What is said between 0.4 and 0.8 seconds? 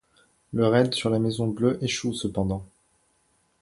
Le